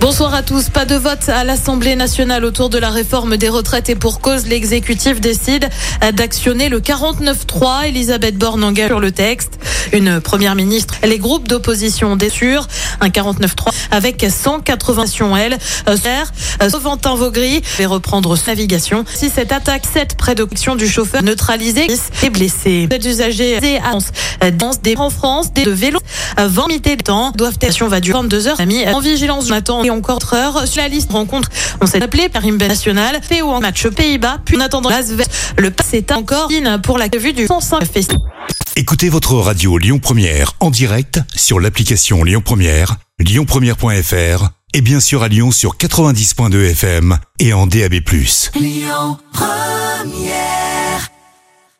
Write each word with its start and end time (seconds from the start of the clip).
Bonsoir 0.00 0.32
à 0.32 0.44
tous. 0.44 0.68
Pas 0.68 0.84
de 0.84 0.94
vote 0.94 1.28
à 1.28 1.42
l'Assemblée 1.42 1.96
nationale 1.96 2.44
autour 2.44 2.70
de 2.70 2.78
la 2.78 2.88
réforme 2.88 3.36
des 3.36 3.48
retraites 3.48 3.90
et 3.90 3.96
pour 3.96 4.20
cause, 4.20 4.46
l'exécutif 4.46 5.20
décide 5.20 5.68
d'actionner 6.14 6.68
le 6.68 6.78
49-3. 6.80 7.88
Elisabeth 7.88 8.38
Borne 8.38 8.62
engage 8.62 8.88
sur 8.88 9.00
le 9.00 9.10
texte. 9.10 9.58
Une 9.92 10.20
première 10.20 10.54
ministre, 10.54 10.94
les 11.02 11.18
groupes 11.18 11.48
d'opposition 11.48 12.14
déçus. 12.14 12.58
Un 13.00 13.08
49-3 13.08 13.70
avec 13.90 14.24
180 14.28 15.36
elle. 15.36 15.58
Euh, 15.88 16.68
Sauventin 16.68 17.14
Vaugry 17.14 17.62
va 17.78 17.88
reprendre 17.88 18.36
sa 18.36 18.52
navigation. 18.52 19.04
Si 19.12 19.30
cette 19.30 19.52
attaque, 19.52 19.84
7 19.92 20.16
près 20.16 20.34
de 20.34 20.46
du 20.76 20.88
chauffeur 20.88 21.22
neutralisé 21.22 21.86
et 22.22 22.30
blessé. 22.30 22.88
Les 22.90 23.08
usagers 23.08 23.78
annonce 23.78 24.06
danse 24.52 24.80
des 24.80 24.96
en 24.96 25.10
France, 25.10 25.52
des 25.52 25.64
de 25.64 25.70
vélos, 25.70 26.00
20 26.38 26.68
mités 26.68 26.96
de 26.96 27.02
temps 27.02 27.32
doivent 27.36 27.58
être 27.60 27.84
va 27.86 28.00
durer 28.00 28.18
22 28.18 28.48
heures. 28.48 28.60
En 28.94 29.00
vigilance, 29.00 29.48
matin 29.48 29.82
et 29.88 29.90
encore 29.90 30.18
3 30.18 30.38
heures 30.38 30.68
sur 30.68 30.82
la 30.82 30.88
liste 30.88 31.12
rencontre. 31.12 31.48
On 31.80 31.86
s'est 31.86 32.02
appelé 32.02 32.28
Paris 32.28 32.52
National, 32.52 33.20
PO 33.28 33.48
en 33.48 33.60
match 33.60 33.86
Pays-Bas, 33.88 34.38
puis 34.44 34.56
en 34.56 34.60
attendant 34.60 34.90
le 35.56 35.70
passé 35.70 35.98
est 35.98 36.12
encore 36.12 36.48
pour 36.82 36.98
la 36.98 37.08
vue 37.08 37.32
du 37.32 37.46
105 37.46 37.84
festival. 37.84 38.22
Écoutez 38.76 39.08
votre 39.08 39.34
radio 39.34 39.76
Lyon 39.76 39.98
Première 39.98 40.52
en 40.60 40.70
direct 40.70 41.20
sur 41.34 41.58
l'application 41.58 42.22
Lyon 42.22 42.42
Première, 42.44 42.96
lyonpremière.fr 43.18 44.50
et 44.74 44.80
bien 44.80 45.00
sûr 45.00 45.22
à 45.22 45.28
Lyon 45.28 45.50
sur 45.50 45.76
90.2 45.76 46.70
FM 46.70 47.18
et 47.40 47.52
en 47.52 47.66
DAB+. 47.66 47.94
Lyon 48.54 49.18
Première 49.32 50.67